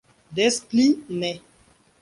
Des 0.37 0.55
pli 0.69 0.87
ne! 1.21 1.31